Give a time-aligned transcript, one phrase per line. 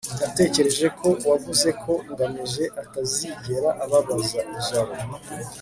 [0.21, 4.95] natekereje ko wavuze ko ngamije atazigera ababaza jabo